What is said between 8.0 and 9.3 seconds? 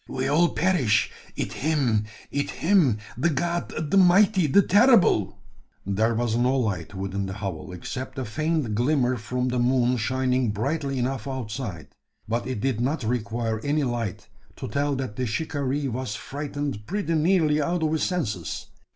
a faint glimmer